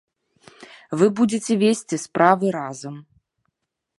Вы 1.01 1.05
будзеце 1.19 1.53
весці 1.65 2.01
справы 2.05 2.47
разам. 2.59 2.95